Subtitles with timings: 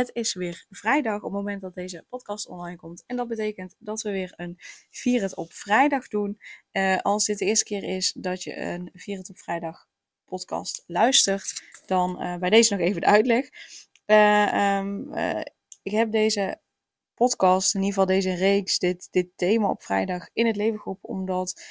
[0.00, 3.04] het is weer vrijdag op het moment dat deze podcast online komt.
[3.06, 4.58] En dat betekent dat we weer een
[4.90, 6.40] Vier op vrijdag doen.
[6.72, 9.86] Uh, als dit de eerste keer is dat je een Vier op vrijdag
[10.24, 13.48] podcast luistert, dan uh, bij deze nog even de uitleg.
[14.06, 15.14] Um,
[15.82, 16.60] ik heb deze
[17.14, 21.08] podcast, in ieder geval deze reeks, dit, dit thema op vrijdag in het leven geroepen.
[21.08, 21.62] Omdat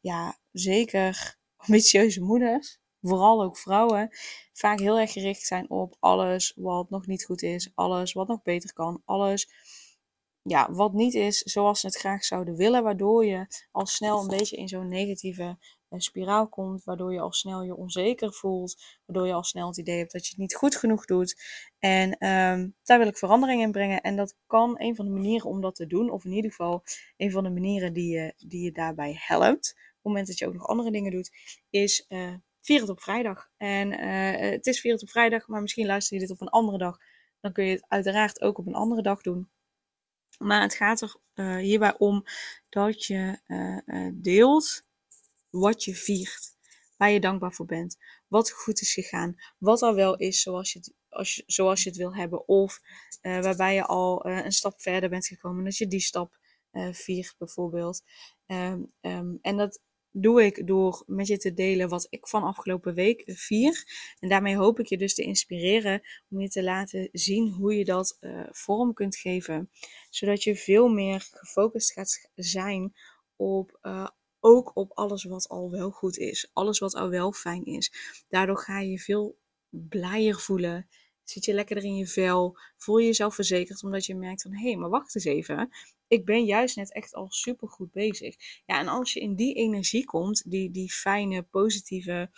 [0.00, 4.08] ja, zeker ambitieuze moeders vooral ook vrouwen,
[4.52, 8.42] vaak heel erg gericht zijn op alles wat nog niet goed is, alles wat nog
[8.42, 9.48] beter kan, alles
[10.42, 14.28] ja, wat niet is zoals ze het graag zouden willen, waardoor je al snel een
[14.28, 19.26] beetje in zo'n negatieve eh, spiraal komt, waardoor je al snel je onzeker voelt, waardoor
[19.26, 21.42] je al snel het idee hebt dat je het niet goed genoeg doet.
[21.78, 24.00] En um, daar wil ik verandering in brengen.
[24.00, 26.82] En dat kan een van de manieren om dat te doen, of in ieder geval
[27.16, 30.46] een van de manieren die je, die je daarbij helpt, op het moment dat je
[30.46, 31.30] ook nog andere dingen doet,
[31.70, 33.50] is uh, vier het op vrijdag.
[33.56, 36.48] En uh, het is vier het op vrijdag, maar misschien luister je dit op een
[36.48, 36.98] andere dag.
[37.40, 39.50] Dan kun je het uiteraard ook op een andere dag doen.
[40.38, 42.24] Maar het gaat er uh, hierbij om
[42.68, 43.38] dat je
[43.86, 44.82] uh, deelt
[45.50, 46.52] wat je viert.
[46.96, 47.96] Waar je dankbaar voor bent.
[48.28, 49.34] Wat goed is gegaan.
[49.58, 52.48] Wat al wel is zoals je het, als je, zoals je het wil hebben.
[52.48, 52.80] Of
[53.22, 55.64] waarbij je al een stap verder bent gekomen.
[55.64, 56.38] Dat je die stap
[56.92, 58.02] viert bijvoorbeeld.
[58.46, 59.80] Um, um, en dat
[60.16, 63.84] doe ik door met je te delen wat ik van afgelopen week vier.
[64.18, 66.00] En daarmee hoop ik je dus te inspireren
[66.30, 69.70] om je te laten zien hoe je dat uh, vorm kunt geven.
[70.10, 72.94] Zodat je veel meer gefocust gaat zijn
[73.36, 74.08] op uh,
[74.40, 76.50] ook op alles wat al wel goed is.
[76.52, 77.92] Alles wat al wel fijn is.
[78.28, 79.36] Daardoor ga je je veel
[79.70, 80.88] blijer voelen.
[81.22, 82.58] Zit je lekkerder in je vel?
[82.76, 85.70] Voel je jezelf verzekerd omdat je merkt van hé, hey, maar wacht eens even
[86.08, 88.36] ik ben juist net echt al super goed bezig.
[88.66, 92.30] Ja, en als je in die energie komt, die, die fijne, positieve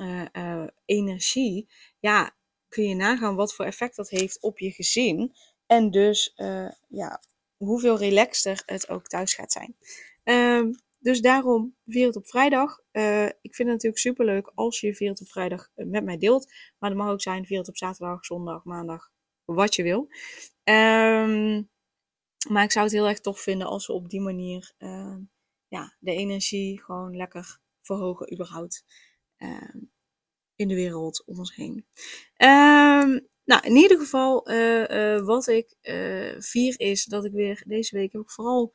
[0.00, 1.68] uh, uh, energie,
[2.00, 2.36] ja,
[2.68, 5.32] kun je nagaan wat voor effect dat heeft op je gezin.
[5.66, 7.22] En dus, uh, ja,
[7.56, 9.76] hoeveel relaxter het ook thuis gaat zijn.
[10.24, 12.78] Um, dus daarom het op vrijdag.
[13.40, 16.52] ik vind het natuurlijk super leuk als je vier op vrijdag met mij deelt.
[16.78, 19.10] Maar dat mag ook zijn vier op zaterdag, zondag, maandag,
[19.44, 20.08] wat je wil.
[20.64, 21.68] Um,
[22.48, 25.16] maar ik zou het heel erg tof vinden als we op die manier uh,
[25.68, 28.84] ja, de energie gewoon lekker verhogen, überhaupt.
[29.38, 29.74] Uh,
[30.56, 31.86] in de wereld om ons heen.
[32.38, 35.76] Uh, nou, in ieder geval, uh, wat ik
[36.38, 38.74] vier is dat ik weer deze week heb ik vooral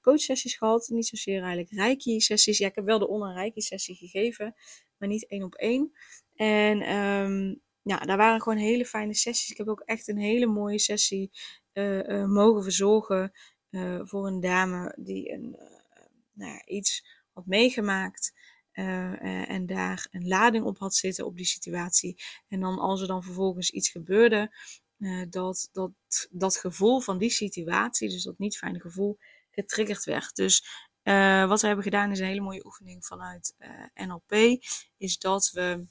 [0.00, 0.88] coachsessies gehad.
[0.88, 2.58] Niet zozeer eigenlijk reiki-sessies.
[2.58, 4.54] Ja, ik heb wel de online reiki-sessie gegeven,
[4.98, 5.92] maar niet één op één.
[6.34, 9.50] En um, ja, daar waren gewoon hele fijne sessies.
[9.50, 11.38] Ik heb ook echt een hele mooie sessie uh,
[12.26, 13.32] mogen verzorgen
[13.70, 15.56] uh, voor een dame die een,
[16.32, 18.32] nou ja, iets had meegemaakt.
[18.72, 22.22] en daar een lading op had zitten op die situatie.
[22.48, 24.56] En dan als er dan vervolgens iets gebeurde,
[25.28, 25.90] dat, dat
[26.30, 29.18] dat gevoel van die situatie, dus dat niet fijne gevoel,
[29.50, 30.36] getriggerd werd.
[30.36, 30.66] Dus
[31.48, 33.54] wat we hebben gedaan is een hele mooie oefening vanuit
[33.94, 34.60] NLP.
[34.96, 35.86] Is dat we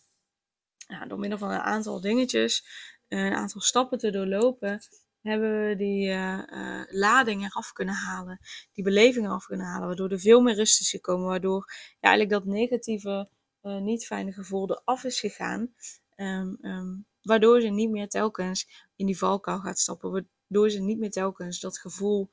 [0.87, 2.65] nou, door middel van een aantal dingetjes,
[3.07, 4.81] een aantal stappen te doorlopen,
[5.27, 8.39] hebben we die uh, lading eraf kunnen halen,
[8.73, 12.29] die beleving eraf kunnen halen, waardoor er veel meer rust is gekomen, waardoor ja, eigenlijk
[12.29, 13.29] dat negatieve,
[13.63, 15.73] uh, niet fijne gevoel eraf is gegaan,
[16.15, 20.99] um, um, waardoor ze niet meer telkens in die valkuil gaat stappen, waardoor ze niet
[20.99, 22.29] meer telkens dat gevoel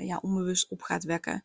[0.00, 1.42] ja, onbewust op gaat wekken.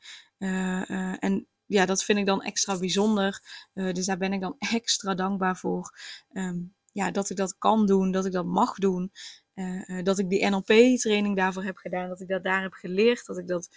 [1.19, 3.41] en ja, dat vind ik dan extra bijzonder.
[3.73, 5.97] dus daar ben ik dan extra dankbaar voor.
[6.33, 9.11] Um, ja, dat ik dat kan doen, dat ik dat mag doen.
[9.55, 13.37] Uh, dat ik die NLP-training daarvoor heb gedaan, dat ik dat daar heb geleerd, dat
[13.37, 13.69] ik dat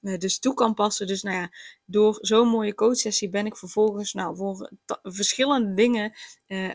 [0.00, 1.06] uh, dus toe kan passen.
[1.06, 1.50] Dus nou ja,
[1.84, 4.72] door zo'n mooie coachsessie ben ik vervolgens nou, voor
[5.02, 6.12] verschillende dingen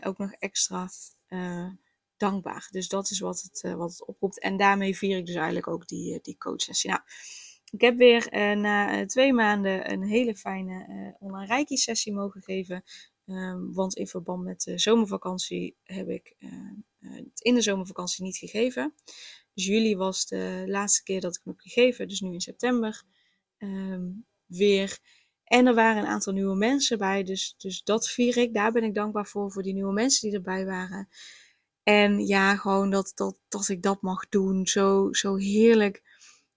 [0.00, 0.88] ook nog extra
[2.16, 2.68] dankbaar.
[2.70, 4.40] Dus dat is wat het, wat het oproept.
[4.40, 6.90] En daarmee vier ik dus eigenlijk ook die, die coachsessie.
[6.90, 7.02] Nou,
[7.70, 12.84] ik heb weer na twee maanden een hele fijne online reiki-sessie mogen geven.
[13.26, 16.34] Um, want in verband met de zomervakantie heb ik
[16.98, 18.94] het in de zomervakantie niet gegeven.
[19.54, 23.02] Dus juli was de laatste keer dat ik hem heb gegeven, dus nu in september
[23.58, 24.98] um, weer.
[25.44, 28.54] En er waren een aantal nieuwe mensen bij, dus, dus dat vier ik.
[28.54, 31.08] Daar ben ik dankbaar voor, voor die nieuwe mensen die erbij waren.
[31.82, 34.66] En ja, gewoon dat, dat, dat ik dat mag doen.
[34.66, 36.02] Zo, zo heerlijk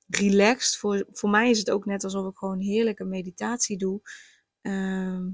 [0.08, 0.78] relaxed.
[0.78, 4.02] Voor, voor mij is het ook net alsof ik gewoon heerlijke meditatie doe.
[4.62, 5.30] Ehm,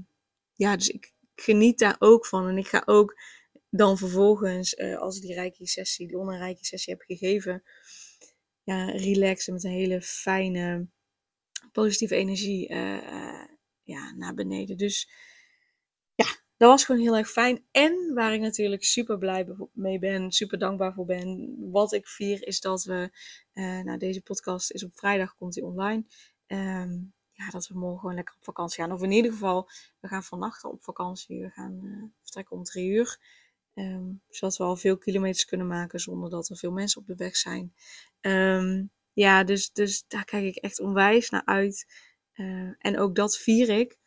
[0.52, 2.48] ja, dus ik geniet daar ook van.
[2.48, 3.20] En ik ga ook
[3.70, 7.62] dan vervolgens, uh, als ik die rijke sessie, die onrijke sessie heb gegeven,
[8.62, 10.88] ja, relaxen met een hele fijne,
[11.72, 13.44] positieve energie uh,
[13.82, 14.76] ja, naar beneden.
[14.76, 15.10] Dus
[16.14, 16.26] ja,
[16.56, 17.64] dat was gewoon heel erg fijn.
[17.70, 21.56] En waar ik natuurlijk super blij mee ben, super dankbaar voor ben.
[21.70, 23.10] Wat ik vier is dat we,
[23.84, 26.04] nou deze podcast is op vrijdag, komt die online.
[26.46, 28.92] Um, ja, dat we morgen gewoon lekker op vakantie gaan.
[28.92, 29.68] Of in ieder geval,
[30.00, 31.40] we gaan vannacht op vakantie.
[31.40, 33.18] We gaan uh, vertrekken om drie uur.
[33.74, 37.14] Um, zodat we al veel kilometers kunnen maken zonder dat er veel mensen op de
[37.14, 37.74] weg zijn.
[38.20, 41.86] Um, ja, dus, dus daar kijk ik echt onwijs naar uit.
[42.34, 43.98] Uh, en ook dat vier ik.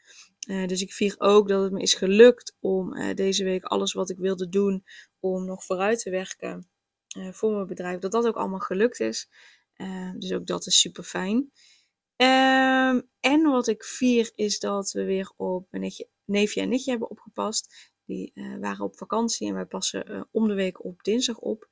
[0.50, 4.10] Uh, dus ik vier ook dat het me is gelukt om deze week alles wat
[4.10, 4.86] ik wilde doen
[5.20, 6.70] om nog vooruit te werken
[7.32, 9.30] voor mijn bedrijf, dat dat ook allemaal gelukt is.
[10.18, 11.52] dus ook dat is super fijn.
[12.18, 15.94] Um, en wat ik vier is dat we weer op mijn
[16.26, 17.94] neefje en nichtje hebben opgepast.
[18.06, 21.68] Die uh, waren op vakantie en wij passen uh, om de week op dinsdag op.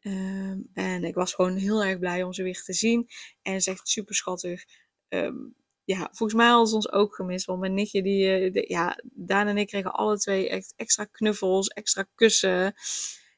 [0.00, 3.08] Um, en ik was gewoon heel erg blij om ze weer te zien.
[3.42, 4.64] En het is echt super schattig.
[5.08, 5.54] Um,
[5.84, 7.46] ja, volgens mij hadden ze ons ook gemist.
[7.46, 11.68] Want mijn nichtje, die, de, ja, Daan en ik kregen alle twee echt extra knuffels,
[11.68, 12.74] extra kussen.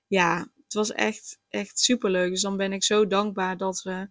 [0.06, 2.30] Ja, het was echt, echt super leuk.
[2.30, 4.08] Dus dan ben ik zo dankbaar dat we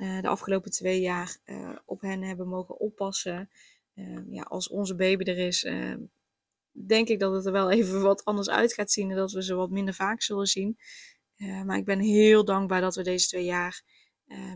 [0.00, 3.50] de afgelopen twee jaar uh, op hen hebben mogen oppassen.
[3.94, 5.68] Uh, ja, als onze baby er is,
[6.70, 9.42] denk ik dat het er wel even wat anders uit gaat zien en dat we
[9.42, 10.78] ze wat minder vaak zullen zien.
[11.36, 13.82] maar ik ben heel dankbaar dat we deze twee jaar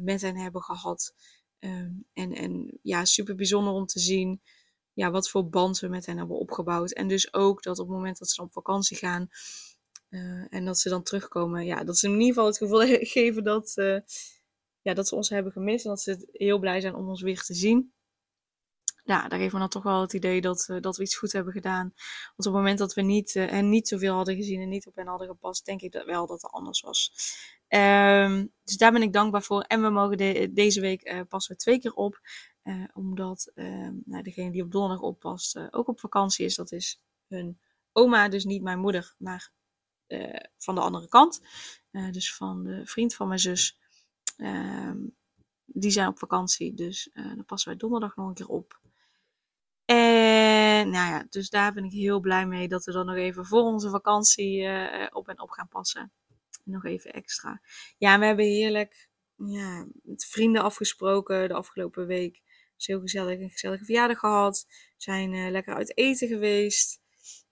[0.03, 1.15] met hen hebben gehad.
[1.59, 4.41] Um, en, en ja, super bijzonder om te zien
[4.93, 6.93] ja, wat voor band we met hen hebben opgebouwd.
[6.93, 9.29] En dus ook dat op het moment dat ze op vakantie gaan
[10.49, 12.81] en dat ze dan terugkomen, ja, dat ze in ieder geval het gevoel
[13.17, 13.75] geven dat
[14.85, 17.43] ja, dat ze ons hebben gemist en dat ze heel blij zijn om ons weer
[17.43, 17.93] te zien.
[19.05, 21.33] Ja, daar geeft me dan toch wel het idee dat, uh, dat we iets goed
[21.33, 21.93] hebben gedaan.
[22.25, 24.97] Want op het moment dat we niet, hen niet zoveel hadden gezien en niet op
[24.97, 27.13] hen hadden gepast, denk ik dat wel dat het anders was.
[27.69, 29.61] Um, dus daar ben ik dankbaar voor.
[29.63, 32.21] En we mogen de, deze week uh, passen we twee keer op.
[32.93, 36.55] omdat ehm, nou, degene die op donderdag oppast ook op vakantie is.
[36.55, 37.59] Dat is hun
[37.93, 39.53] oma, dus niet mijn moeder, maar
[40.59, 41.41] van de andere kant.
[42.11, 43.79] dus van de vriend van mijn zus.
[44.37, 45.17] Um,
[45.65, 48.81] die zijn op vakantie, dus uh, dan passen wij donderdag nog een keer op.
[49.85, 53.47] En nou ja, dus daar ben ik heel blij mee dat we dan nog even
[53.47, 56.13] voor onze vakantie uh, op en op gaan passen.
[56.65, 57.61] Nog even extra.
[57.99, 62.43] Ja, we hebben heerlijk ja, met vrienden afgesproken de afgelopen week.
[62.77, 64.67] Dus heel gezellig, een gezellige verjaardag gehad.
[64.97, 67.01] Zijn uh, lekker uit eten geweest.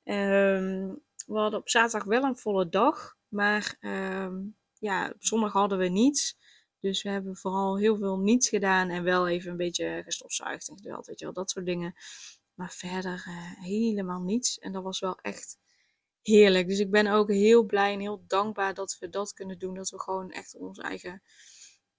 [0.04, 3.16] Um, we hadden op zaterdag wel een volle dag.
[3.28, 6.38] Maar um, ja, op zondag hadden we niets.
[6.82, 10.76] Dus we hebben vooral heel veel niets gedaan en wel even een beetje gestofzuigd en
[10.76, 11.94] geduld, weet je wel, dat soort dingen.
[12.54, 14.58] Maar verder uh, helemaal niets.
[14.58, 15.58] En dat was wel echt
[16.22, 16.68] heerlijk.
[16.68, 19.74] Dus ik ben ook heel blij en heel dankbaar dat we dat kunnen doen.
[19.74, 21.22] Dat we gewoon echt onze eigen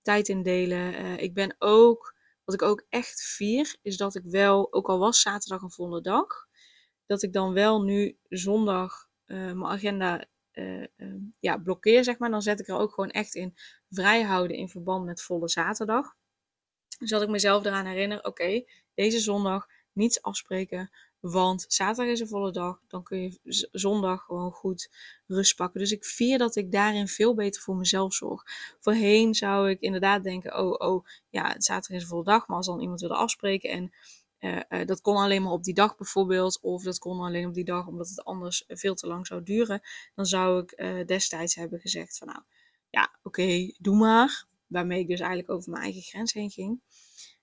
[0.02, 0.94] tijd indelen.
[0.94, 5.00] Uh, ik ben ook, wat ik ook echt vier, is dat ik wel, ook al
[5.00, 6.48] was zaterdag een volle dag,
[7.06, 10.86] dat ik dan wel nu zondag uh, mijn agenda uh,
[11.40, 13.56] ja, blokkeer, zeg maar, dan zet ik er ook gewoon echt in
[13.90, 16.16] vrij houden in verband met volle zaterdag.
[17.00, 22.52] Zodat ik mezelf eraan herinner, oké, deze zondag niets afspreken, want zaterdag is een volle
[22.52, 22.80] dag.
[22.88, 24.90] Dan kun je zondag gewoon goed
[25.28, 25.80] rust pakken.
[25.80, 28.44] Dus ik vier dat ik daarin veel beter voor mezelf zorg.
[28.80, 32.48] Voorheen zou ik inderdaad denken, oh, oh, ja, zaterdag is een volle dag.
[32.48, 33.94] Maar als dan iemand wilde afspreken en
[34.44, 37.54] uh, uh, dat kon alleen maar op die dag bijvoorbeeld, of dat kon alleen op
[37.54, 39.82] die dag omdat het anders veel te lang zou duren.
[40.16, 42.42] Dan zou ik destijds hebben gezegd van nou,
[42.90, 44.46] ja, oké, doe maar.
[44.68, 46.82] Waarmee ik dus eigenlijk over mijn eigen grens heen ging.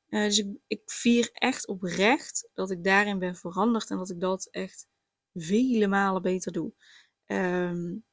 [0.08, 4.48] dus ik, ik vier echt oprecht dat ik daarin ben veranderd en dat ik dat
[4.50, 4.86] echt
[5.34, 6.72] vele malen beter doe.
[7.26, 8.04] Um,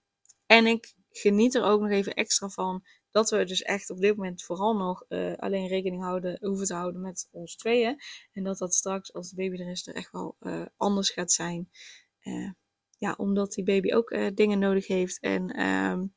[0.45, 2.83] en ik geniet er ook nog even extra van
[3.17, 6.73] dat we dus echt op dit moment vooral nog uh, alleen rekening houden, hoeven te
[6.73, 8.01] houden met ons tweeën.
[8.33, 11.31] En dat dat straks, als de baby er is, er echt wel uh, anders gaat
[11.31, 11.69] zijn.
[12.23, 12.51] Uh,
[12.97, 16.15] ja, omdat die baby ook dingen nodig heeft en um,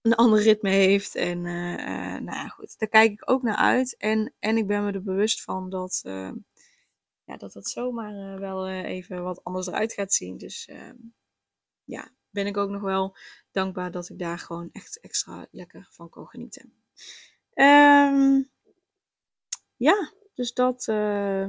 [0.00, 1.14] een ander ritme heeft.
[1.14, 3.96] En nou ja, goed, daar kijk ik ook naar uit.
[3.96, 6.00] En, en ik ben me er bewust van dat,
[7.24, 10.38] ja, dat dat zomaar wel even wat anders eruit gaat zien.
[10.38, 10.96] Dus ehm,
[11.84, 13.16] ja, ben ik ook nog wel
[13.54, 16.72] dankbaar dat ik daar gewoon echt extra lekker van kan genieten.
[17.54, 18.50] Um,
[19.76, 21.46] ja, dus dat, uh,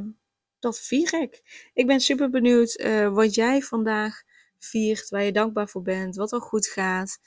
[0.60, 1.42] dat vier ik.
[1.74, 4.24] Ik ben super benieuwd uh, wat jij vandaag
[4.60, 7.20] viert, waar je dankbaar voor bent, wat er goed gaat.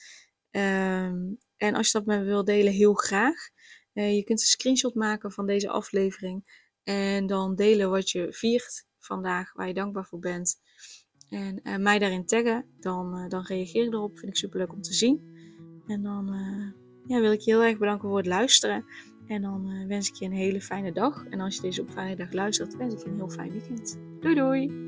[0.50, 3.48] Ehm, en als je dat met me wil delen, heel graag.
[3.94, 8.86] Uh, je kunt een screenshot maken van deze aflevering en dan delen wat je viert
[8.98, 10.60] vandaag, waar je dankbaar voor bent.
[11.30, 14.18] En uh, mij daarin taggen, dan, uh, dan reageer ik erop.
[14.18, 15.20] Vind ik super leuk om te zien.
[15.86, 16.34] En dan
[17.06, 18.84] ja, wil ik je heel erg bedanken voor het luisteren.
[19.26, 21.24] En dan wens ik je een hele fijne dag.
[21.30, 23.98] En als je deze op vrijdag luistert, wens ik je een heel fijn weekend.
[24.20, 24.87] Doei doei!